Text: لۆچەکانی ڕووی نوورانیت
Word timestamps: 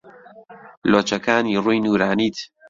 لۆچەکانی 0.91 1.55
ڕووی 1.63 1.83
نوورانیت 1.83 2.35